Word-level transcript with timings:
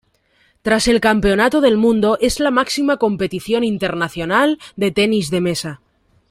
Tras 0.63 0.87
el 0.87 0.99
Campeonato 0.99 1.61
del 1.61 1.77
mundo, 1.77 2.17
es 2.19 2.39
la 2.39 2.49
máxima 2.49 2.97
competición 2.97 3.63
internacional 3.63 4.57
de 4.75 4.89
tenis 4.89 5.29
de 5.29 5.41
mesa. 5.41 5.81